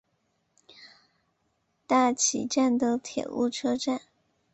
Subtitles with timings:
[1.85, 4.01] 大崎站的铁路车站。